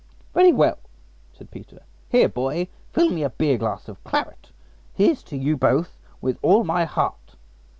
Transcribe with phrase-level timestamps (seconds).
[0.33, 0.79] "Very well,"
[1.31, 1.83] said Peter.
[2.09, 4.49] "Here, boy, fill me a beer glass of claret.
[4.95, 7.35] Here's to you both with all my heart."